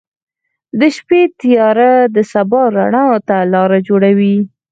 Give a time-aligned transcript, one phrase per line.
[0.79, 4.37] •د شپې تیاره د سبا رڼا ته لاره جوړوي.